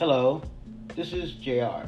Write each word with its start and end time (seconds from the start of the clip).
Hello, 0.00 0.40
this 0.96 1.12
is 1.12 1.32
JR, 1.32 1.86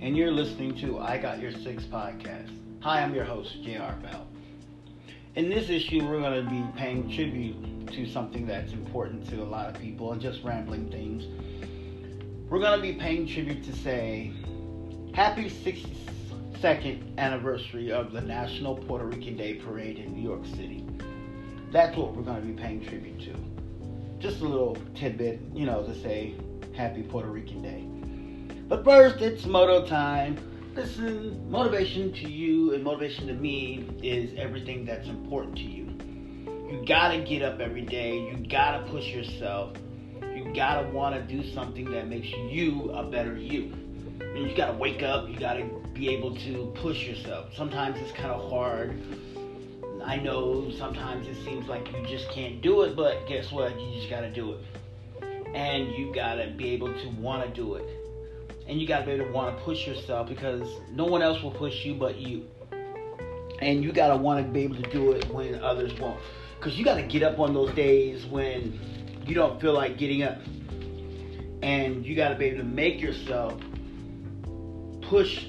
and 0.00 0.16
you're 0.16 0.30
listening 0.30 0.74
to 0.76 0.98
I 0.98 1.18
Got 1.18 1.40
Your 1.40 1.52
Six 1.52 1.84
podcast. 1.84 2.48
Hi, 2.80 3.02
I'm 3.02 3.14
your 3.14 3.26
host, 3.26 3.62
JR 3.62 3.92
Bell. 4.00 4.26
In 5.34 5.50
this 5.50 5.68
issue, 5.68 6.02
we're 6.02 6.20
going 6.20 6.42
to 6.42 6.50
be 6.50 6.64
paying 6.78 7.10
tribute 7.14 7.92
to 7.92 8.06
something 8.06 8.46
that's 8.46 8.72
important 8.72 9.28
to 9.28 9.42
a 9.42 9.44
lot 9.44 9.68
of 9.68 9.78
people 9.78 10.12
and 10.12 10.22
just 10.22 10.42
rambling 10.42 10.90
things. 10.90 11.26
We're 12.48 12.60
going 12.60 12.80
to 12.80 12.82
be 12.82 12.94
paying 12.94 13.26
tribute 13.26 13.62
to 13.64 13.76
say, 13.76 14.32
Happy 15.12 15.50
62nd 15.50 17.18
anniversary 17.18 17.92
of 17.92 18.12
the 18.12 18.22
National 18.22 18.74
Puerto 18.74 19.04
Rican 19.04 19.36
Day 19.36 19.56
Parade 19.56 19.98
in 19.98 20.14
New 20.14 20.26
York 20.26 20.46
City. 20.46 20.86
That's 21.72 21.94
what 21.94 22.14
we're 22.16 22.22
going 22.22 22.40
to 22.40 22.46
be 22.46 22.54
paying 22.54 22.82
tribute 22.82 23.20
to. 23.20 23.34
Just 24.18 24.40
a 24.40 24.48
little 24.48 24.78
tidbit, 24.94 25.42
you 25.52 25.66
know, 25.66 25.84
to 25.84 25.94
say 26.00 26.36
Happy 26.80 27.02
Puerto 27.02 27.28
Rican 27.28 27.60
Day. 27.60 27.84
But 28.66 28.84
first, 28.86 29.20
it's 29.20 29.44
moto 29.44 29.86
time. 29.86 30.38
Listen, 30.74 31.50
motivation 31.50 32.10
to 32.14 32.26
you 32.26 32.72
and 32.72 32.82
motivation 32.82 33.26
to 33.26 33.34
me 33.34 33.84
is 34.02 34.32
everything 34.38 34.86
that's 34.86 35.06
important 35.06 35.56
to 35.56 35.62
you. 35.62 35.84
You 36.70 36.82
gotta 36.86 37.18
get 37.20 37.42
up 37.42 37.60
every 37.60 37.82
day. 37.82 38.18
You 38.20 38.46
gotta 38.48 38.82
push 38.88 39.08
yourself. 39.08 39.76
You 40.22 40.50
gotta 40.54 40.88
want 40.88 41.14
to 41.14 41.20
do 41.20 41.46
something 41.52 41.84
that 41.90 42.08
makes 42.08 42.30
you 42.30 42.90
a 42.92 43.04
better 43.04 43.36
you. 43.36 43.74
I 44.22 44.24
mean, 44.32 44.48
you 44.48 44.56
gotta 44.56 44.78
wake 44.78 45.02
up. 45.02 45.28
You 45.28 45.38
gotta 45.38 45.68
be 45.92 46.08
able 46.08 46.34
to 46.34 46.72
push 46.76 47.06
yourself. 47.06 47.54
Sometimes 47.54 47.98
it's 48.00 48.12
kind 48.12 48.30
of 48.30 48.48
hard. 48.48 48.98
I 50.02 50.16
know 50.16 50.70
sometimes 50.70 51.28
it 51.28 51.36
seems 51.44 51.68
like 51.68 51.92
you 51.92 52.06
just 52.06 52.30
can't 52.30 52.62
do 52.62 52.80
it, 52.84 52.96
but 52.96 53.26
guess 53.28 53.52
what? 53.52 53.78
You 53.78 53.92
just 53.98 54.08
gotta 54.08 54.30
do 54.30 54.52
it 54.52 54.60
and 55.54 55.92
you 55.94 56.12
gotta 56.14 56.52
be 56.56 56.70
able 56.70 56.92
to 56.92 57.08
want 57.10 57.46
to 57.46 57.50
do 57.50 57.74
it. 57.74 57.88
And 58.66 58.80
you 58.80 58.86
gotta 58.86 59.04
be 59.04 59.12
able 59.12 59.26
to 59.26 59.32
want 59.32 59.56
to 59.56 59.64
push 59.64 59.86
yourself 59.86 60.28
because 60.28 60.68
no 60.92 61.04
one 61.04 61.22
else 61.22 61.42
will 61.42 61.50
push 61.50 61.84
you 61.84 61.94
but 61.94 62.16
you. 62.16 62.46
And 63.60 63.82
you 63.82 63.92
gotta 63.92 64.16
want 64.16 64.44
to 64.44 64.50
be 64.50 64.60
able 64.60 64.76
to 64.76 64.90
do 64.90 65.12
it 65.12 65.28
when 65.30 65.56
others 65.62 65.98
won't. 65.98 66.20
Because 66.58 66.78
you 66.78 66.84
gotta 66.84 67.02
get 67.02 67.22
up 67.22 67.38
on 67.38 67.52
those 67.52 67.72
days 67.74 68.24
when 68.26 68.78
you 69.26 69.34
don't 69.34 69.60
feel 69.60 69.72
like 69.72 69.98
getting 69.98 70.22
up. 70.22 70.38
And 71.62 72.06
you 72.06 72.14
gotta 72.14 72.36
be 72.36 72.46
able 72.46 72.58
to 72.58 72.64
make 72.64 73.00
yourself 73.00 73.60
push 75.02 75.46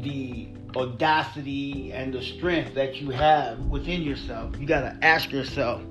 the 0.00 0.48
audacity 0.74 1.92
and 1.92 2.12
the 2.12 2.22
strength 2.22 2.74
that 2.74 2.96
you 2.96 3.10
have 3.10 3.58
within 3.66 4.02
yourself. 4.02 4.56
You 4.58 4.66
gotta 4.66 4.96
ask 5.02 5.30
yourself 5.30 5.82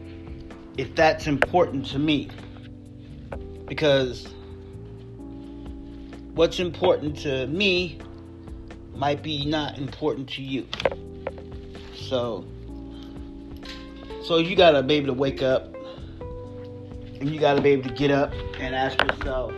if 0.77 0.95
that's 0.95 1.27
important 1.27 1.85
to 1.85 1.99
me 1.99 2.29
because 3.67 4.27
what's 6.33 6.59
important 6.59 7.17
to 7.19 7.47
me 7.47 7.99
might 8.95 9.23
be 9.23 9.45
not 9.45 9.77
important 9.77 10.29
to 10.29 10.41
you. 10.41 10.67
So 11.95 12.45
so 14.23 14.37
you 14.37 14.55
gotta 14.55 14.81
be 14.83 14.95
able 14.95 15.07
to 15.07 15.13
wake 15.13 15.41
up 15.41 15.75
and 17.19 17.29
you 17.29 17.39
gotta 17.39 17.61
be 17.61 17.69
able 17.69 17.89
to 17.89 17.95
get 17.95 18.11
up 18.11 18.33
and 18.59 18.75
ask 18.75 18.99
yourself, 19.01 19.53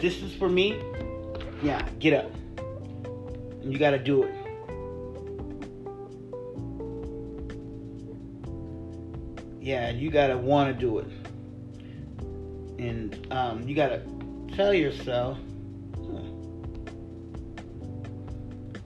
this 0.00 0.22
is 0.22 0.34
for 0.34 0.48
me? 0.48 0.80
Yeah, 1.62 1.86
get 1.98 2.14
up. 2.14 2.32
And 3.62 3.72
you 3.72 3.78
gotta 3.78 3.98
do 3.98 4.24
it. 4.24 4.34
Yeah, 9.60 9.90
you 9.90 10.10
gotta 10.10 10.36
wanna 10.36 10.72
do 10.72 10.98
it 10.98 11.19
and 12.80 13.26
um, 13.30 13.68
you 13.68 13.74
gotta 13.74 14.02
tell 14.54 14.72
yourself, 14.72 15.36
oh, 15.98 16.24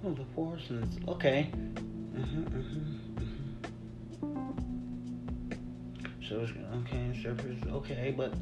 oh 0.05 0.15
the 0.15 0.25
portions, 0.34 0.99
okay. 1.06 1.50
Uh-huh, 2.16 2.41
uh-huh, 2.41 2.59
uh-huh. 4.22 4.43
So 6.28 6.47
okay, 6.78 7.21
surface, 7.22 7.62
okay, 7.71 8.12
but 8.16 8.34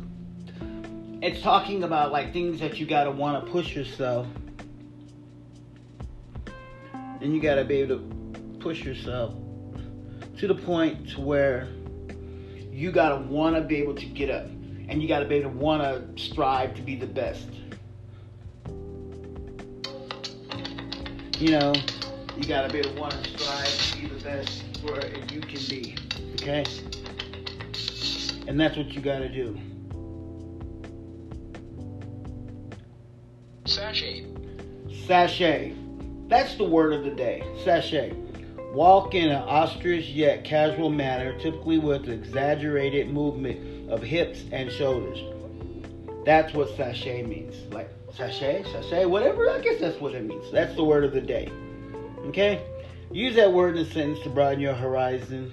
it's 1.21 1.43
talking 1.43 1.85
about 1.85 2.13
like 2.13 2.33
things 2.33 2.59
that 2.61 2.81
you 2.81 2.87
gotta 2.87 3.11
want 3.11 3.45
to 3.45 3.51
push 3.53 3.77
yourself, 3.77 4.27
and 7.21 7.35
you 7.35 7.43
gotta 7.43 7.65
be 7.65 7.77
able 7.77 7.99
to 7.99 8.59
push 8.59 8.85
yourself 8.85 9.35
to 10.39 10.49
the 10.49 10.55
point 10.55 11.11
to 11.11 11.21
where 11.21 11.69
you 12.71 12.91
gotta 12.91 13.23
want 13.27 13.55
to 13.55 13.61
be 13.61 13.77
able 13.77 13.95
to 13.95 14.07
get 14.07 14.31
up 14.31 14.47
and 14.93 15.01
you 15.01 15.09
got 15.09 15.21
to 15.21 15.25
be 15.25 15.37
able 15.37 15.51
to 15.51 15.57
want 15.57 15.83
to 15.83 16.23
strive 16.23 16.75
to 16.75 16.83
be 16.83 16.95
the 16.97 17.07
best. 17.07 17.49
You 21.39 21.53
know, 21.53 21.73
you 22.37 22.45
got 22.45 22.67
to 22.67 22.73
be 22.73 22.81
able 22.81 22.95
to 22.95 23.01
want 23.01 23.25
to 23.25 23.39
strive 23.39 23.67
to 23.67 23.99
be 23.99 24.07
the 24.07 24.23
best 24.23 24.63
where 24.83 25.07
you 25.33 25.41
can 25.41 25.61
be. 25.71 25.97
Okay? 26.35 26.67
And 28.47 28.61
that's 28.61 28.77
what 28.77 28.89
you 28.89 29.01
got 29.01 29.21
to 29.21 29.31
do. 29.31 29.59
Sashay. 33.65 34.27
Sashay. 35.07 35.75
That's 36.29 36.57
the 36.57 36.65
word 36.65 36.93
of 36.93 37.05
the 37.05 37.13
day. 37.13 37.43
Sashay. 37.65 38.15
Walk 38.75 39.15
in 39.15 39.31
an 39.31 39.43
ostrich 39.43 40.07
yet 40.09 40.45
casual 40.45 40.91
manner, 40.91 41.39
typically 41.39 41.79
with 41.79 42.11
exaggerated 42.11 43.09
movement 43.09 43.72
of 43.93 44.03
hips 44.03 44.45
and 44.51 44.73
shoulders. 44.73 45.19
That's 46.25 46.55
what 46.55 46.75
sashay 46.77 47.23
means. 47.23 47.55
Like 47.73 47.91
sashay, 48.15 48.65
sashay, 48.73 49.05
whatever. 49.05 49.51
I 49.51 49.61
guess 49.61 49.79
that's 49.79 50.01
what 50.01 50.15
it 50.15 50.25
means. 50.25 50.51
That's 50.51 50.75
the 50.75 50.83
word 50.83 51.05
of 51.05 51.13
the 51.13 51.21
day. 51.21 51.51
Okay? 52.27 52.63
Use 53.13 53.37
that 53.37 53.53
word 53.53 53.77
in 53.77 53.87
a 53.87 53.91
sentence 53.91 54.21
to 54.21 54.31
broaden 54.31 54.61
your 54.61 54.75
horizon 54.75 55.53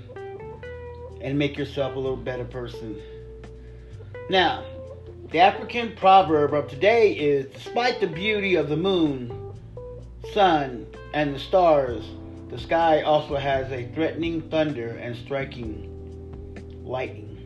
and 1.22 1.38
make 1.38 1.58
yourself 1.58 1.96
a 1.96 2.00
little 2.00 2.16
better 2.16 2.46
person. 2.46 3.02
Now, 4.30 4.64
the 5.32 5.40
African 5.40 5.96
proverb 5.98 6.54
of 6.54 6.70
today 6.70 7.12
is 7.12 7.48
despite 7.48 8.00
the 8.00 8.08
beauty 8.08 8.56
of 8.56 8.70
the 8.70 8.78
moon, 8.78 9.54
sun, 10.34 10.88
and 11.14 11.36
the 11.36 11.40
stars, 11.40 12.06
the 12.50 12.58
sky 12.58 13.02
also 13.02 13.36
has 13.36 13.70
a 13.72 13.92
threatening 13.94 14.42
thunder 14.50 14.92
and 14.92 15.16
striking 15.16 15.88
lightning. 16.86 17.39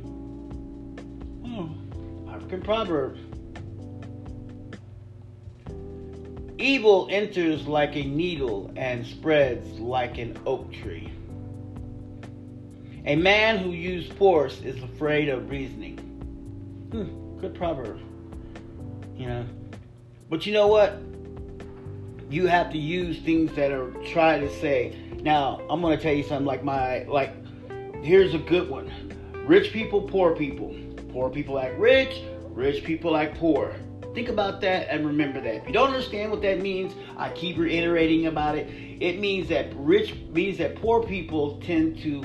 African 2.29 2.61
proverb. 2.61 3.17
Evil 6.59 7.07
enters 7.11 7.67
like 7.67 7.95
a 7.95 8.03
needle 8.03 8.71
and 8.75 9.05
spreads 9.05 9.67
like 9.79 10.17
an 10.17 10.39
oak 10.45 10.71
tree. 10.71 11.11
A 13.05 13.15
man 13.15 13.57
who 13.57 13.71
uses 13.71 14.11
force 14.13 14.61
is 14.61 14.81
afraid 14.81 15.29
of 15.29 15.49
reasoning. 15.49 15.97
Hmm, 16.91 17.39
good 17.39 17.53
proverb. 17.53 17.99
You 19.15 19.27
know. 19.27 19.45
But 20.29 20.45
you 20.45 20.53
know 20.53 20.67
what? 20.67 21.01
You 22.29 22.47
have 22.47 22.71
to 22.71 22.77
use 22.77 23.19
things 23.19 23.53
that 23.55 23.71
are 23.71 23.91
trying 24.11 24.41
to 24.41 24.59
say. 24.59 24.95
Now, 25.21 25.61
I'm 25.69 25.81
gonna 25.81 25.97
tell 25.97 26.13
you 26.13 26.23
something 26.23 26.45
like 26.45 26.63
my 26.63 27.03
like 27.03 27.33
here's 28.03 28.33
a 28.33 28.39
good 28.39 28.69
one. 28.69 28.91
Rich 29.45 29.73
people, 29.73 30.01
poor 30.01 30.35
people. 30.35 30.73
Poor 31.13 31.29
people 31.29 31.59
act 31.59 31.77
rich, 31.77 32.23
rich 32.49 32.83
people 32.83 33.15
act 33.15 33.37
poor. 33.37 33.75
Think 34.15 34.29
about 34.29 34.61
that 34.61 34.89
and 34.89 35.05
remember 35.05 35.39
that. 35.39 35.55
If 35.55 35.67
you 35.67 35.73
don't 35.73 35.89
understand 35.89 36.31
what 36.31 36.41
that 36.41 36.59
means, 36.59 36.93
I 37.17 37.29
keep 37.29 37.57
reiterating 37.57 38.25
about 38.25 38.57
it. 38.57 38.67
It 38.99 39.19
means 39.19 39.47
that 39.49 39.71
rich 39.75 40.15
means 40.31 40.57
that 40.57 40.75
poor 40.75 41.03
people 41.03 41.61
tend 41.61 41.99
to 41.99 42.23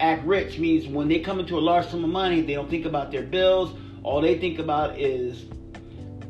act 0.00 0.24
rich 0.24 0.58
means 0.58 0.86
when 0.86 1.08
they 1.08 1.20
come 1.20 1.40
into 1.40 1.58
a 1.58 1.60
large 1.60 1.86
sum 1.88 2.04
of 2.04 2.10
money, 2.10 2.40
they 2.40 2.54
don't 2.54 2.70
think 2.70 2.86
about 2.86 3.12
their 3.12 3.22
bills. 3.22 3.76
All 4.02 4.22
they 4.22 4.38
think 4.38 4.58
about 4.58 4.98
is 4.98 5.44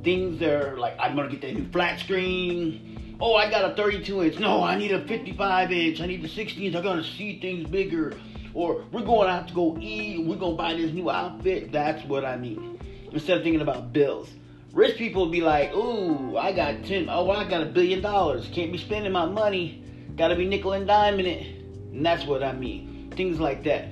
things 0.02 0.40
that 0.40 0.50
are 0.50 0.78
like, 0.78 0.96
I'm 0.98 1.14
gonna 1.14 1.30
get 1.30 1.40
that 1.42 1.54
new 1.54 1.68
flat 1.70 2.00
screen. 2.00 3.16
Oh, 3.20 3.36
I 3.36 3.48
got 3.48 3.70
a 3.70 3.74
32 3.76 4.24
inch. 4.24 4.38
No, 4.40 4.62
I 4.64 4.76
need 4.76 4.90
a 4.90 5.06
55 5.06 5.70
inch. 5.70 6.00
I 6.00 6.06
need 6.06 6.24
a 6.24 6.28
60 6.28 6.66
inch. 6.66 6.74
I 6.74 6.80
gotta 6.80 7.04
see 7.04 7.38
things 7.38 7.68
bigger 7.68 8.14
or 8.54 8.84
we're 8.92 9.02
going 9.02 9.28
out 9.28 9.48
to 9.48 9.54
go 9.54 9.76
eat, 9.80 10.26
we're 10.26 10.36
gonna 10.36 10.56
buy 10.56 10.74
this 10.74 10.92
new 10.92 11.10
outfit. 11.10 11.72
That's 11.72 12.04
what 12.06 12.24
I 12.24 12.36
mean. 12.36 12.78
Instead 13.12 13.38
of 13.38 13.42
thinking 13.42 13.60
about 13.60 13.92
bills. 13.92 14.30
Rich 14.72 14.96
people 14.96 15.26
be 15.26 15.42
like, 15.42 15.74
ooh, 15.74 16.36
I 16.36 16.52
got 16.52 16.84
ten 16.84 17.08
oh 17.10 17.30
I 17.30 17.48
got 17.48 17.62
a 17.62 17.66
billion 17.66 18.00
dollars. 18.00 18.48
Can't 18.52 18.72
be 18.72 18.78
spending 18.78 19.12
my 19.12 19.26
money. 19.26 19.84
Gotta 20.16 20.36
be 20.36 20.46
nickel 20.46 20.72
and 20.72 20.88
diming 20.88 21.26
it. 21.26 21.46
And 21.92 22.04
that's 22.04 22.24
what 22.24 22.42
I 22.42 22.52
mean. 22.52 23.12
Things 23.14 23.38
like 23.38 23.64
that. 23.64 23.88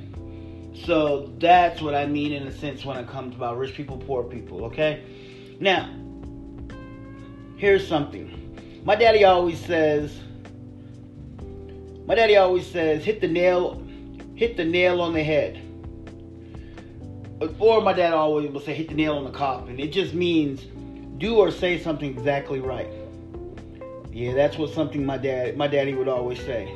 So 0.87 1.33
that's 1.39 1.83
what 1.83 1.95
I 1.95 2.07
mean 2.07 2.33
in 2.33 2.47
a 2.47 2.53
sense 2.53 2.85
when 2.85 2.97
it 2.97 3.09
comes 3.09 3.35
about 3.35 3.59
rich 3.59 3.75
people, 3.75 3.99
poor 3.99 4.23
people, 4.23 4.65
okay? 4.67 5.03
Now, 5.59 5.91
here's 7.57 7.87
something. 7.87 8.83
My 8.85 8.95
daddy 8.95 9.25
always 9.25 9.63
says, 9.65 10.19
my 12.07 12.15
daddy 12.15 12.37
always 12.37 12.67
says, 12.67 13.05
hit 13.05 13.21
the 13.21 13.29
nail 13.29 13.83
hit 14.41 14.57
the 14.57 14.65
nail 14.65 15.03
on 15.03 15.13
the 15.13 15.23
head. 15.23 15.61
or 17.59 17.83
my 17.83 17.93
dad 17.93 18.15
always 18.15 18.51
would 18.51 18.65
say, 18.65 18.73
hit 18.73 18.89
the 18.89 18.95
nail 18.95 19.19
on 19.19 19.25
the 19.25 19.31
coffin. 19.31 19.79
It 19.79 19.93
just 19.93 20.15
means 20.15 20.63
do 21.19 21.37
or 21.37 21.51
say 21.51 21.79
something 21.79 22.09
exactly 22.09 22.59
right. 22.59 22.89
Yeah, 24.11 24.33
that's 24.33 24.57
what 24.57 24.71
something 24.71 25.05
my 25.05 25.19
dad, 25.19 25.59
my 25.59 25.69
daddy 25.69 25.93
would 25.93 26.09
always 26.09 26.39
say. 26.41 26.75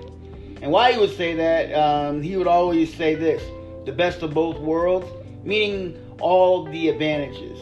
And 0.60 0.70
why 0.70 0.92
he 0.92 0.98
would 0.98 1.16
say 1.16 1.32
that, 1.36 1.72
um, 1.72 2.20
he 2.20 2.36
would 2.36 2.46
always 2.46 2.94
say 2.94 3.14
this: 3.14 3.42
the 3.86 3.92
best 3.92 4.20
of 4.20 4.34
both 4.34 4.58
worlds, 4.58 5.06
meaning 5.42 5.96
all 6.20 6.64
the 6.64 6.90
advantages. 6.90 7.58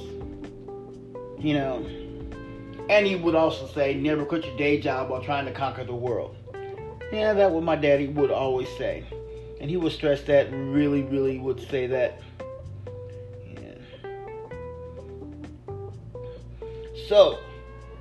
You 1.39 1.55
know, 1.55 1.87
and 2.91 3.07
he 3.07 3.15
would 3.15 3.37
also 3.37 3.69
say, 3.69 3.95
never 3.95 4.25
quit 4.25 4.45
your 4.45 4.57
day 4.57 4.81
job 4.81 5.11
while 5.11 5.23
trying 5.23 5.47
to 5.47 5.53
conquer 5.53 5.85
the 5.85 5.95
world. 5.95 6.35
Yeah, 7.13 7.35
that's 7.35 7.53
what 7.53 7.63
my 7.63 7.77
daddy 7.77 8.09
would 8.09 8.33
always 8.33 8.69
say. 8.77 9.05
And 9.63 9.71
he 9.71 9.77
would 9.77 9.93
stress 9.93 10.23
that, 10.23 10.51
really, 10.53 11.03
really 11.03 11.39
would 11.39 11.61
say 11.71 11.87
that. 11.87 12.21
Yeah. 13.55 13.75
So, 17.09 17.39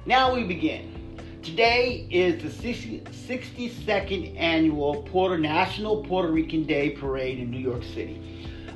now 0.07 0.33
we 0.33 0.43
begin. 0.43 0.91
Today 1.43 2.07
is 2.09 2.41
the 2.41 2.49
62nd 2.49 4.39
annual 4.39 5.03
Puerto 5.03 5.37
National 5.37 6.03
Puerto 6.03 6.31
Rican 6.31 6.63
Day 6.63 6.89
Parade 6.89 7.37
in 7.37 7.51
New 7.51 7.59
York 7.59 7.83
City. 7.83 8.19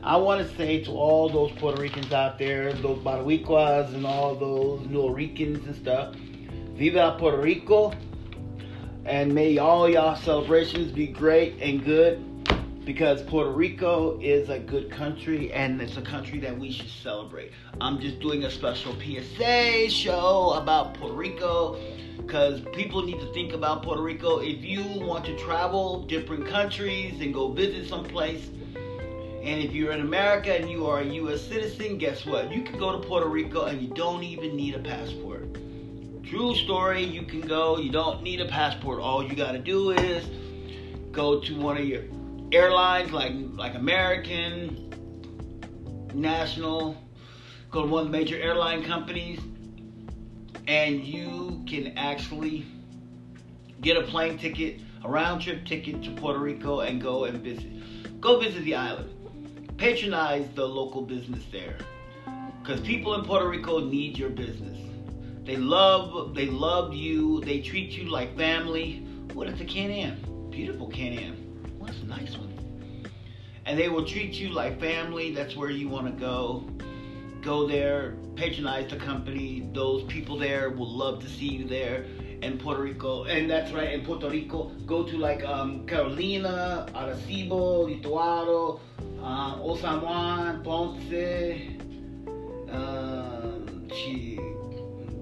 I 0.04 0.18
want 0.18 0.48
to 0.48 0.56
say 0.56 0.84
to 0.84 0.92
all 0.92 1.28
those 1.28 1.52
Puerto 1.54 1.82
Ricans 1.82 2.12
out 2.12 2.38
there, 2.38 2.72
those 2.72 3.00
Boricuas 3.00 3.96
and 3.96 4.06
all 4.06 4.36
those 4.36 4.88
New 4.88 5.10
Ricans 5.10 5.66
and 5.66 5.76
stuff, 5.76 6.14
Viva 6.76 7.16
Puerto 7.18 7.42
Rico, 7.42 7.94
and 9.06 9.34
may 9.34 9.58
all 9.58 9.90
y'all 9.90 10.16
celebrations 10.16 10.92
be 10.92 11.08
great 11.08 11.60
and 11.60 11.84
good 11.84 12.24
because 12.86 13.24
Puerto 13.24 13.50
Rico 13.50 14.20
is 14.20 14.50
a 14.50 14.60
good 14.60 14.92
country 14.92 15.52
and 15.52 15.82
it's 15.82 15.98
a 15.98 16.02
country 16.04 16.40
that 16.40 16.58
we 16.58 16.72
should 16.72 16.90
celebrate. 16.90 17.52
I'm 17.82 18.00
just 18.00 18.20
doing 18.20 18.44
a 18.44 18.52
special 18.52 18.96
PSA 19.02 19.90
show 19.90 20.54
about 20.56 20.94
Puerto 20.94 21.16
Rico 21.16 21.80
because 22.18 22.62
people 22.74 23.02
need 23.02 23.20
to 23.20 23.34
think 23.34 23.54
about 23.54 23.82
Puerto 23.82 24.04
Rico. 24.04 24.40
If 24.40 24.64
you 24.64 24.84
want 24.84 25.26
to 25.26 25.36
travel 25.40 26.04
different 26.04 26.48
countries 26.48 27.20
and 27.22 27.34
go 27.34 27.52
visit 27.52 27.90
someplace, 27.90 28.50
and 29.46 29.62
if 29.62 29.74
you're 29.74 29.92
in 29.92 30.02
America 30.02 30.56
and 30.56 30.70
you 30.70 30.86
are 30.86 31.02
a 31.02 31.06
U.S. 31.06 31.42
citizen, 31.42 31.98
guess 31.98 32.26
what? 32.26 32.52
You 32.52 32.62
can 32.62 32.78
go 32.78 32.92
to 32.92 33.08
Puerto 33.08 33.28
Rico 33.28 33.66
and 33.66 33.82
you 33.82 33.90
don't 33.90 34.24
even 34.24 34.56
need 34.56 34.76
a 34.76 34.80
passport. 34.80 35.58
True 36.24 36.56
story, 36.56 37.04
you 37.04 37.24
can 37.24 37.42
go, 37.42 37.78
you 37.78 37.92
don't 37.92 38.22
need 38.22 38.42
a 38.42 38.48
passport. 38.48 39.00
All 39.00 39.24
you 39.24 39.36
got 39.36 39.54
to 39.54 39.60
do 39.60 39.92
is 39.92 40.28
go 41.12 41.40
to 41.40 41.56
one 41.56 41.78
of 41.78 41.86
your 41.86 42.04
airlines 42.52 43.12
like 43.12 43.34
like 43.54 43.76
American, 43.76 44.94
National, 46.14 46.98
go 47.72 47.84
to 47.84 47.88
one 47.88 48.06
of 48.06 48.12
the 48.12 48.18
major 48.18 48.40
airline 48.40 48.84
companies, 48.84 49.40
and 50.68 51.04
you 51.04 51.64
can 51.68 51.98
actually 51.98 52.66
get 53.82 53.98
a 53.98 54.04
plane 54.04 54.38
ticket, 54.38 54.80
a 55.04 55.10
round 55.10 55.42
trip 55.42 55.66
ticket 55.66 56.02
to 56.04 56.12
Puerto 56.12 56.40
Rico 56.40 56.82
and 56.82 57.02
go 57.02 57.26
and 57.26 57.42
visit. 57.42 58.22
Go 58.22 58.40
visit 58.40 58.64
the 58.64 58.76
island 58.76 59.16
patronize 59.78 60.48
the 60.56 60.66
local 60.66 61.02
business 61.02 61.44
there 61.52 61.78
because 62.62 62.80
people 62.82 63.14
in 63.16 63.24
Puerto 63.24 63.48
Rico 63.48 63.80
need 63.80 64.18
your 64.18 64.30
business. 64.30 64.78
They 65.44 65.58
love, 65.58 66.34
they 66.34 66.48
love 66.48 66.94
you. 66.94 67.42
They 67.42 67.62
treat 67.62 67.92
you 67.92 68.10
like 68.10 68.36
family. 68.36 69.06
What 69.34 69.48
a 69.48 69.54
Can-Am? 69.54 70.50
Beautiful 70.50 70.88
Can-Am. 70.88 71.45
Nice 72.08 72.38
one? 72.38 72.54
And 73.66 73.80
they 73.80 73.90
will 73.90 74.06
treat 74.06 74.34
you 74.34 74.50
like 74.50 74.80
family. 74.80 75.34
That's 75.34 75.56
where 75.56 75.70
you 75.70 75.90
want 75.90 76.06
to 76.06 76.14
go. 76.20 76.66
Go 77.42 77.68
there, 77.68 78.16
patronize 78.36 78.90
the 78.90 78.98
company. 78.98 79.70
Those 79.74 80.04
people 80.04 80.38
there 80.38 80.70
will 80.70 80.90
love 80.90 81.22
to 81.22 81.30
see 81.30 81.48
you 81.48 81.68
there 81.68 82.06
in 82.42 82.58
Puerto 82.58 82.82
Rico. 82.82 83.24
And 83.26 83.50
that's 83.50 83.72
right, 83.72 83.92
in 83.94 84.06
Puerto 84.06 84.30
Rico. 84.30 84.70
Go 84.86 85.04
to 85.04 85.18
like 85.18 85.44
um, 85.44 85.86
Carolina, 85.86 86.88
Arecibo, 86.94 87.88
Utuado, 88.02 88.80
uh, 89.22 89.76
San 89.78 90.02
Juan, 90.02 90.64
Ponce, 90.64 91.78
um, 92.72 93.88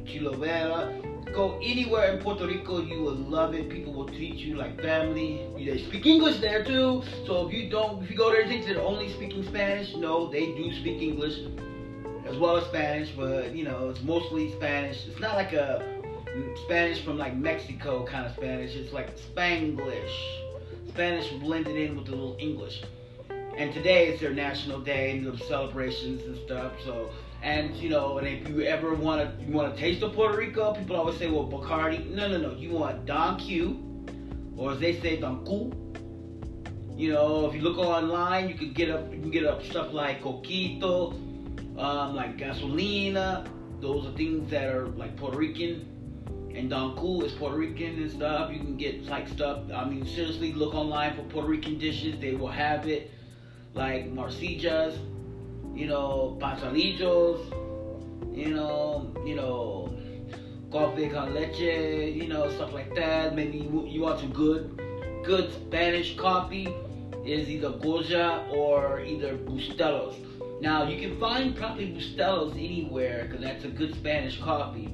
Chilovera. 0.06 1.03
Go 1.34 1.58
anywhere 1.64 2.14
in 2.14 2.20
Puerto 2.20 2.46
Rico, 2.46 2.82
you 2.82 3.02
will 3.02 3.16
love 3.16 3.56
it. 3.56 3.68
People 3.70 3.92
will 3.92 4.08
treat 4.08 4.36
you 4.36 4.56
like 4.56 4.80
family. 4.80 5.42
They 5.58 5.80
speak 5.80 6.06
English 6.06 6.40
there 6.40 6.64
too. 6.64 7.02
So 7.26 7.48
if 7.48 7.54
you 7.54 7.70
don't, 7.70 8.04
if 8.04 8.12
you 8.12 8.16
go 8.16 8.30
there 8.30 8.42
and 8.42 8.50
think 8.50 8.66
they're 8.66 8.80
only 8.80 9.12
speaking 9.12 9.44
Spanish, 9.44 9.96
no, 9.96 10.32
they 10.32 10.46
do 10.46 10.72
speak 10.74 11.02
English 11.02 11.40
as 12.26 12.38
well 12.38 12.58
as 12.58 12.66
Spanish, 12.66 13.10
but 13.12 13.56
you 13.56 13.64
know, 13.64 13.90
it's 13.90 14.02
mostly 14.04 14.52
Spanish. 14.52 15.08
It's 15.08 15.20
not 15.20 15.36
like 15.36 15.54
a 15.54 16.00
Spanish 16.66 17.04
from 17.04 17.18
like 17.18 17.36
Mexico 17.36 18.06
kind 18.06 18.26
of 18.26 18.34
Spanish. 18.34 18.76
It's 18.76 18.94
like 18.94 19.18
Spanglish. 19.18 20.16
Spanish 20.90 21.30
blended 21.34 21.76
in 21.76 21.98
with 21.98 22.08
a 22.10 22.12
little 22.12 22.38
English. 22.40 22.84
And 23.58 23.74
today 23.74 24.08
is 24.08 24.20
their 24.20 24.34
national 24.34 24.82
day 24.82 25.12
and 25.12 25.26
the 25.26 25.38
celebrations 25.46 26.22
and 26.24 26.38
stuff. 26.46 26.74
So, 26.84 27.10
and 27.44 27.76
you 27.76 27.90
know, 27.90 28.18
and 28.18 28.26
if 28.26 28.48
you 28.48 28.62
ever 28.62 28.96
want 28.96 29.22
to, 29.22 29.46
you 29.46 29.52
want 29.52 29.76
to 29.76 29.80
taste 29.80 30.02
of 30.02 30.14
Puerto 30.14 30.38
Rico, 30.38 30.74
people 30.74 30.96
always 30.96 31.18
say, 31.18 31.30
well, 31.30 31.46
Bacardi. 31.46 32.10
No, 32.10 32.30
no, 32.30 32.38
no. 32.38 32.56
You 32.56 32.72
want 32.72 33.06
Don 33.06 33.38
Q, 33.38 34.08
or 34.56 34.72
as 34.72 34.80
they 34.80 35.00
say, 35.02 35.20
Don 35.20 35.46
Q. 35.46 35.80
You 36.96 37.12
know, 37.12 37.48
if 37.48 37.54
you 37.54 37.62
look 37.62 37.78
online, 37.78 38.48
you 38.48 38.56
can 38.56 38.72
get 38.72 38.90
up, 38.90 39.12
you 39.12 39.20
can 39.20 39.30
get 39.30 39.46
up 39.46 39.62
stuff 39.62 39.92
like 39.92 40.24
coquito, 40.24 41.14
um, 41.78 42.16
like 42.16 42.38
gasolina. 42.38 43.46
Those 43.82 44.06
are 44.06 44.14
things 44.14 44.50
that 44.52 44.74
are 44.74 44.88
like 44.88 45.18
Puerto 45.18 45.38
Rican. 45.38 45.90
And 46.56 46.70
Don 46.70 46.96
Q 46.96 47.26
is 47.26 47.34
Puerto 47.34 47.58
Rican 47.58 47.96
and 48.02 48.10
stuff. 48.10 48.54
You 48.54 48.60
can 48.60 48.78
get 48.78 49.04
like 49.08 49.28
stuff. 49.28 49.64
I 49.76 49.84
mean, 49.84 50.06
seriously, 50.06 50.54
look 50.54 50.76
online 50.76 51.14
for 51.16 51.24
Puerto 51.24 51.50
Rican 51.50 51.78
dishes. 51.78 52.18
They 52.22 52.36
will 52.36 52.48
have 52.48 52.88
it 52.88 53.12
like 53.74 54.08
morcillas, 54.08 54.98
you 55.74 55.88
know, 55.88 56.38
pastelillos, 56.42 57.40
you 58.36 58.54
know, 58.54 59.14
you 59.26 59.36
know, 59.36 59.94
coffee 60.72 61.10
con 61.10 61.34
leche, 61.34 62.16
you 62.16 62.28
know, 62.28 62.50
stuff 62.52 62.74
like 62.74 62.94
that. 62.96 63.36
Maybe 63.36 63.58
you 63.58 64.02
want 64.02 64.20
some 64.20 64.32
good, 64.32 64.82
good 65.24 65.52
Spanish 65.54 66.16
coffee. 66.16 66.68
Is 67.26 67.48
either 67.48 67.70
Goya 67.70 68.46
or 68.52 69.00
either 69.00 69.38
Bustelos. 69.38 70.16
Now 70.62 70.84
you 70.90 71.00
can 71.00 71.18
find 71.22 71.56
probably 71.56 71.88
Bustelos 71.88 72.52
anywhere 72.52 73.24
because 73.24 73.42
that's 73.42 73.64
a 73.64 73.70
good 73.70 73.96
Spanish 73.96 74.42
coffee. 74.42 74.94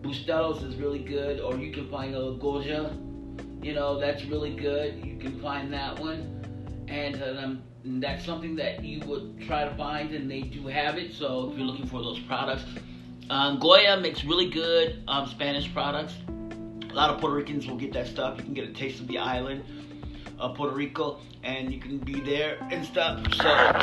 Bustelos 0.00 0.64
is 0.68 0.74
really 0.74 0.98
good, 0.98 1.38
or 1.38 1.56
you 1.56 1.72
can 1.72 1.88
find 1.88 2.12
a 2.16 2.32
Goya. 2.40 2.90
You 3.62 3.72
know 3.72 4.00
that's 4.00 4.24
really 4.24 4.52
good. 4.56 5.04
You 5.04 5.16
can 5.16 5.40
find 5.40 5.72
that 5.72 6.00
one, 6.00 6.43
and 6.88 7.22
um, 7.22 7.62
that's 7.84 8.24
something 8.24 8.56
that 8.56 8.84
you 8.84 9.00
would 9.06 9.40
try 9.46 9.64
to 9.64 9.74
find, 9.76 10.12
and 10.12 10.30
they 10.30 10.42
do 10.42 10.66
have 10.66 10.96
it. 10.96 11.12
So 11.12 11.50
if 11.50 11.58
you're 11.58 11.66
looking 11.66 11.86
for 11.86 12.02
those 12.02 12.18
products, 12.20 12.64
um, 13.30 13.58
Goya 13.58 14.00
makes 14.00 14.24
really 14.24 14.50
good 14.50 15.02
um, 15.08 15.26
Spanish 15.26 15.72
products. 15.72 16.14
A 16.90 16.94
lot 16.94 17.10
of 17.10 17.20
Puerto 17.20 17.34
Ricans 17.34 17.66
will 17.66 17.76
get 17.76 17.92
that 17.94 18.06
stuff. 18.06 18.38
You 18.38 18.44
can 18.44 18.54
get 18.54 18.68
a 18.68 18.72
taste 18.72 19.00
of 19.00 19.08
the 19.08 19.18
island 19.18 19.64
of 20.38 20.56
Puerto 20.56 20.74
Rico, 20.74 21.18
and 21.42 21.72
you 21.72 21.80
can 21.80 21.98
be 21.98 22.20
there 22.20 22.58
and 22.70 22.84
stuff. 22.84 23.20
So 23.34 23.78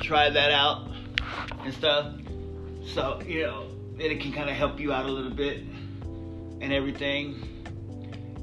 try 0.00 0.30
that 0.30 0.52
out 0.52 0.88
and 1.64 1.74
stuff. 1.74 2.14
So 2.84 3.20
you 3.26 3.42
know, 3.42 3.68
it 3.98 4.20
can 4.20 4.32
kind 4.32 4.48
of 4.48 4.56
help 4.56 4.78
you 4.78 4.92
out 4.92 5.06
a 5.06 5.10
little 5.10 5.30
bit 5.30 5.64
and 6.60 6.72
everything. 6.72 7.44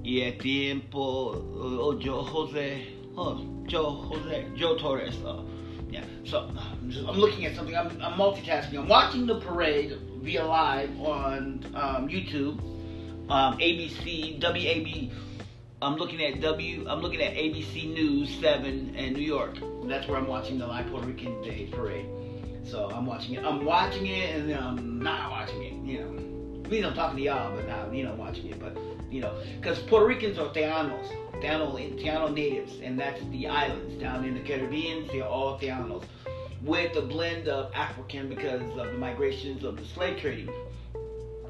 Yeah, 0.04 0.32
tiempo, 0.32 1.34
Ojo 1.80 2.22
Jose. 2.22 2.95
Oh, 3.18 3.46
Joe 3.66 3.92
Jose, 3.92 4.48
Joe 4.56 4.78
Torres. 4.78 5.16
Uh, 5.24 5.42
yeah. 5.90 6.04
So 6.26 6.52
I'm, 6.58 6.92
just, 6.92 7.08
I'm, 7.08 7.16
looking 7.18 7.46
at 7.46 7.56
something. 7.56 7.76
I'm, 7.76 7.88
I'm, 8.02 8.14
multitasking. 8.14 8.78
I'm 8.78 8.90
watching 8.90 9.26
the 9.26 9.40
parade 9.40 9.98
via 10.22 10.44
live 10.44 10.90
on 11.00 11.66
um, 11.76 12.10
YouTube, 12.10 12.60
um, 13.30 13.58
ABC, 13.60 14.42
WAB. 14.42 15.12
I'm 15.82 15.96
looking 15.96 16.24
at 16.24 16.42
W. 16.42 16.86
I'm 16.90 17.00
looking 17.00 17.22
at 17.22 17.36
ABC 17.36 17.94
News 17.94 18.30
Seven 18.42 18.96
in 18.96 19.14
New 19.14 19.22
York. 19.22 19.60
That's 19.84 20.08
where 20.08 20.18
I'm 20.18 20.28
watching 20.28 20.58
the 20.58 20.68
live 20.68 20.88
Puerto 20.88 21.08
Rican 21.08 21.42
Day 21.42 21.68
parade. 21.72 22.08
So 22.66 22.90
I'm 22.92 23.06
watching 23.06 23.36
it. 23.36 23.46
I'm 23.46 23.64
watching 23.64 24.08
it, 24.08 24.36
and 24.36 24.50
then 24.50 24.62
I'm 24.62 25.00
not 25.00 25.32
watching 25.32 25.64
it. 25.64 25.74
You 25.86 26.00
know, 26.00 26.66
I 26.66 26.68
mean, 26.68 26.84
I'm 26.84 26.96
talking 26.96 27.18
to 27.18 27.24
y'all, 27.24 27.56
but 27.56 27.68
not 27.68 27.94
you 27.94 28.04
know 28.04 28.12
I'm 28.12 28.18
watching 28.18 28.48
it. 28.48 28.60
But 28.60 28.78
you 29.12 29.22
know, 29.22 29.38
because 29.62 29.80
Puerto 29.80 30.06
Ricans 30.06 30.38
are 30.38 30.48
Taínos. 30.48 31.25
Taíno, 31.42 31.74
Taíno 32.02 32.34
natives, 32.34 32.80
and 32.82 33.00
that's 33.00 33.22
the 33.32 33.48
islands 33.48 33.96
down 33.96 34.24
in 34.26 34.34
the 34.34 34.42
Caribbean. 34.42 35.08
They're 35.08 35.24
all 35.26 35.60
Taínos, 35.60 36.04
with 36.62 36.96
a 36.96 37.02
blend 37.02 37.48
of 37.48 37.72
African 37.74 38.30
because 38.30 38.62
of 38.78 38.88
the 38.88 38.98
migrations 38.98 39.64
of 39.64 39.78
the 39.78 39.86
slave 39.86 40.20
trading. 40.20 40.50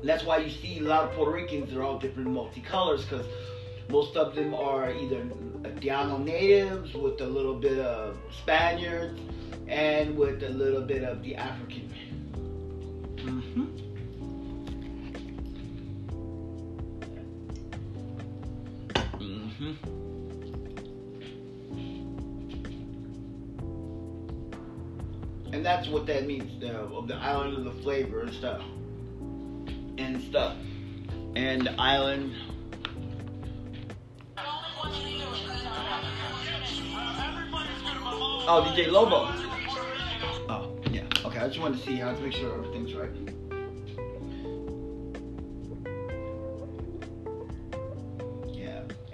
That's 0.04 0.24
why 0.24 0.38
you 0.38 0.50
see 0.50 0.80
a 0.80 0.84
lot 0.84 1.06
of 1.06 1.12
Puerto 1.16 1.32
Ricans. 1.32 1.72
They're 1.72 1.82
all 1.82 1.98
different 1.98 2.30
multicolors 2.30 3.02
because 3.02 3.26
Most 3.90 4.18
of 4.18 4.36
them 4.36 4.54
are 4.54 4.92
either 4.92 5.22
Diano 5.80 6.24
natives 6.24 6.94
with 6.94 7.22
a 7.22 7.26
little 7.26 7.56
bit 7.56 7.78
of 7.80 8.18
Spaniards 8.32 9.20
and 9.68 10.18
with 10.18 10.44
a 10.44 10.50
little 10.50 10.82
bit 10.82 11.04
of 11.04 11.22
the 11.22 11.36
African. 11.36 11.94
Mm-hmm. 19.60 19.96
And 25.54 25.66
that's 25.66 25.88
what 25.88 26.06
that 26.08 26.28
means, 26.28 26.60
the, 26.60 26.78
of 26.78 27.08
the 27.08 27.16
island 27.16 27.58
of 27.58 27.64
the 27.64 27.82
flavor 27.82 28.22
and 28.22 28.34
stuff. 28.34 28.62
And 29.98 30.22
stuff. 30.24 30.58
And 31.36 31.70
island 31.80 32.34
Oh, 38.48 38.62
DJ 38.62 38.92
Lobo. 38.92 39.26
Oh, 40.48 40.78
yeah. 40.92 41.02
Okay, 41.26 41.40
I 41.40 41.48
just 41.48 41.60
wanted 41.60 41.80
to 41.80 41.86
see 41.86 41.96
how 41.96 42.14
to 42.14 42.22
make 42.22 42.34
sure 42.34 42.54
everything's 42.54 42.94
right. 42.94 43.35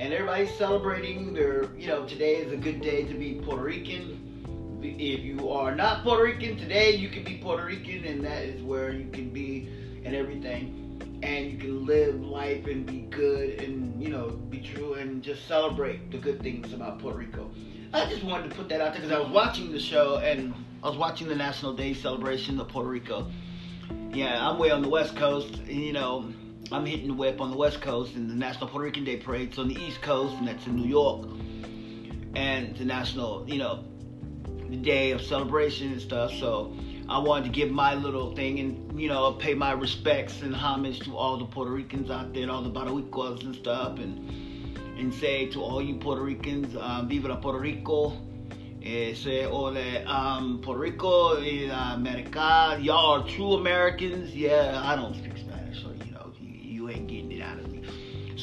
And 0.02 0.12
everybody's 0.14 0.50
celebrating 0.56 1.32
their, 1.32 1.72
you 1.78 1.86
know, 1.86 2.08
today 2.08 2.38
is 2.38 2.52
a 2.52 2.58
good 2.58 2.82
day 2.82 3.04
to 3.04 3.14
be 3.14 3.36
Puerto 3.36 3.62
Rican. 3.62 4.80
If 4.82 5.20
you 5.20 5.52
are 5.52 5.76
not 5.76 6.02
Puerto 6.02 6.24
Rican 6.24 6.58
today, 6.58 6.96
you 6.96 7.08
can 7.08 7.24
be 7.24 7.38
Puerto 7.38 7.64
Rican, 7.64 8.06
and 8.06 8.26
that 8.26 8.42
is 8.42 8.64
where 8.64 8.92
you 8.92 9.12
can 9.12 9.30
be 9.30 9.70
and 10.04 10.16
everything. 10.16 11.20
And 11.22 11.52
you 11.52 11.58
can 11.60 11.86
live 11.86 12.20
life 12.20 12.66
and 12.66 12.84
be 12.84 13.02
good 13.12 13.62
and, 13.62 14.02
you 14.02 14.10
know, 14.10 14.30
be 14.30 14.62
true 14.62 14.96
and 14.96 15.22
just 15.22 15.48
celebrate 15.48 16.10
the 16.10 16.18
good 16.18 16.42
things 16.42 16.74
about 16.74 16.98
Puerto 16.98 17.20
Rico. 17.20 17.52
I 17.94 18.08
just 18.08 18.24
wanted 18.24 18.50
to 18.50 18.56
put 18.56 18.70
that 18.70 18.82
out 18.82 18.94
there 18.94 19.04
because 19.04 19.16
I 19.16 19.20
was 19.20 19.30
watching 19.30 19.72
the 19.72 19.80
show 19.80 20.18
and 20.18 20.52
I 20.82 20.90
was 20.90 20.98
watching 20.98 21.28
the 21.28 21.36
National 21.36 21.74
Day 21.74 21.94
celebration 21.94 22.60
of 22.60 22.70
Puerto 22.70 22.90
Rico. 22.90 23.30
Yeah, 24.12 24.50
I'm 24.50 24.58
way 24.58 24.72
on 24.72 24.82
the 24.82 24.90
West 24.90 25.16
Coast. 25.16 25.60
You 25.68 25.94
know, 25.94 26.34
I'm 26.74 26.86
hitting 26.86 27.08
the 27.08 27.14
whip 27.14 27.42
on 27.42 27.52
the 27.52 27.58
West 27.58 27.82
Coast, 27.82 28.16
and 28.16 28.30
the 28.30 28.36
National 28.36 28.70
Puerto 28.70 28.86
Rican 28.86 29.04
Day 29.04 29.18
parade's 29.18 29.60
on 29.60 29.68
the 29.68 29.76
East 29.76 30.02
Coast, 30.02 30.36
and 30.38 30.48
that's 30.48 30.66
in 30.68 30.76
New 30.76 30.88
York. 30.88 31.28
And 32.36 32.76
the 32.78 32.86
national, 32.86 33.46
you 33.48 33.58
know, 33.58 33.84
the 34.70 34.78
day 34.78 35.12
of 35.12 35.22
celebration 35.22 35.92
and 35.92 36.02
stuff. 36.02 36.32
So 36.32 36.74
I 37.10 37.18
wanted 37.20 37.46
to 37.46 37.52
give 37.52 37.72
my 37.72 37.94
little 37.96 38.34
thing 38.36 38.60
and, 38.60 39.00
you 39.00 39.10
know, 39.10 39.34
pay 39.34 39.54
my 39.54 39.74
respects 39.74 40.42
and 40.42 40.56
homage 40.56 41.02
to 41.02 41.18
all 41.18 41.38
the 41.38 41.46
Puerto 41.46 41.72
Ricans 41.72 42.10
out 42.10 42.34
there, 42.34 42.44
and 42.44 42.52
all 42.52 42.62
the 42.62 42.72
Boricuas 42.72 43.44
and 43.44 43.54
stuff, 43.54 44.00
and 44.00 44.30
and 44.98 45.14
say 45.14 45.48
to 45.48 45.62
all 45.62 45.82
you 45.82 45.96
Puerto 45.96 46.22
Ricans, 46.22 46.76
um, 46.78 47.10
Viva 47.10 47.36
Puerto 47.36 47.60
Rico. 47.60 48.18
Eh, 48.84 49.14
say, 49.14 49.46
ole, 49.46 50.04
um, 50.08 50.60
Puerto 50.60 50.80
Rico, 50.80 51.36
eh, 51.36 51.70
America, 51.70 52.80
y'all 52.82 53.22
are 53.22 53.28
true 53.28 53.54
Americans. 53.54 54.36
Yeah, 54.36 54.82
I 54.84 54.96
don't 54.96 55.14
speak 55.14 55.38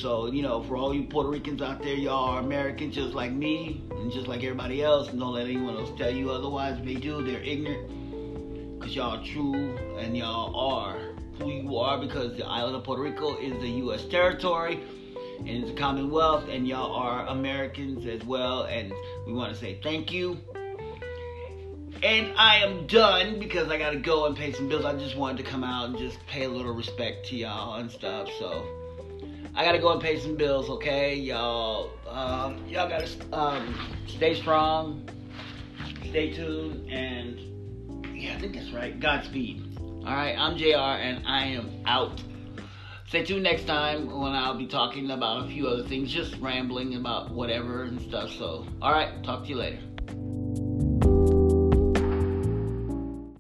So, 0.01 0.31
you 0.31 0.43
know, 0.43 0.63
for 0.63 0.77
all 0.77 0.95
you 0.95 1.05
Puerto 1.05 1.29
Ricans 1.29 1.61
out 1.61 1.83
there, 1.83 1.95
y'all 1.95 2.31
are 2.31 2.41
Americans 2.41 2.95
just 2.95 3.15
like 3.15 3.33
me 3.33 3.83
and 3.91 4.13
just 4.13 4.29
like 4.29 4.45
everybody 4.45 4.83
else. 4.83 5.09
And 5.09 5.19
don't 5.19 5.35
let 5.35 5.47
anyone 5.47 5.77
else 5.77 5.91
tell 5.99 6.11
you 6.11 6.31
otherwise. 6.31 6.79
If 6.79 6.85
they 6.85 6.95
do, 6.95 7.25
they're 7.25 7.43
ignorant. 7.43 8.79
Because 8.79 8.95
y'all 8.95 9.25
true 9.25 9.77
and 9.99 10.17
y'all 10.17 10.55
are 10.55 10.99
who 11.39 11.51
you 11.51 11.77
are 11.79 11.99
because 11.99 12.37
the 12.37 12.47
island 12.47 12.77
of 12.77 12.85
Puerto 12.85 13.03
Rico 13.03 13.37
is 13.39 13.61
a 13.61 13.69
U.S. 13.69 14.05
territory 14.05 14.81
and 15.41 15.49
it's 15.49 15.71
a 15.71 15.75
commonwealth 15.75 16.49
and 16.49 16.67
y'all 16.67 16.93
are 16.95 17.27
americans 17.29 18.07
as 18.07 18.27
well 18.27 18.65
and 18.65 18.93
we 19.25 19.33
want 19.33 19.53
to 19.53 19.59
say 19.59 19.79
thank 19.85 20.13
you 20.13 20.37
and 22.03 22.33
i 22.37 22.57
am 22.57 22.89
done 22.89 23.39
because 23.39 23.69
i 23.69 23.79
gotta 23.79 23.99
go 23.99 24.27
and 24.27 24.37
pay 24.37 24.53
some 24.53 24.69
bills 24.69 24.85
i 24.85 24.93
just 24.97 25.17
wanted 25.17 25.37
to 25.37 25.49
come 25.49 25.63
out 25.63 25.89
and 25.89 25.97
just 25.97 26.19
pay 26.27 26.43
a 26.43 26.49
little 26.49 26.75
respect 26.75 27.25
to 27.27 27.37
y'all 27.37 27.75
and 27.75 27.89
stuff 27.89 28.29
so 28.41 28.67
i 29.55 29.65
gotta 29.65 29.79
go 29.79 29.93
and 29.93 30.01
pay 30.01 30.19
some 30.19 30.37
bills 30.37 30.69
okay 30.69 31.15
y'all 31.15 31.91
um, 32.09 32.67
y'all 32.67 32.89
gotta 32.89 33.09
um, 33.33 33.75
stay 34.07 34.35
strong 34.35 35.09
stay 36.09 36.33
tuned 36.33 36.91
and 36.91 37.39
yeah 38.17 38.35
i 38.35 38.39
think 38.39 38.55
that's 38.55 38.71
right 38.71 39.01
godspeed 39.01 39.63
all 39.79 40.15
right 40.15 40.37
i'm 40.39 40.57
jr 40.57 40.77
and 40.77 41.27
i 41.27 41.45
am 41.45 41.71
out 41.87 42.21
Stay 43.09 43.25
tuned 43.25 43.43
next 43.43 43.65
time 43.65 44.21
when 44.21 44.33
I'll 44.33 44.59
be 44.59 44.67
talking 44.67 45.11
about 45.13 45.47
a 45.47 45.49
few 45.49 45.67
other 45.67 45.83
things, 45.83 46.13
just 46.13 46.37
rambling 46.43 46.95
about 46.95 47.31
whatever 47.31 47.85
and 47.85 47.99
stuff. 48.03 48.31
So, 48.33 48.67
alright, 48.83 49.25
talk 49.25 49.45
to 49.45 49.49
you 49.49 49.57
later. 49.57 49.79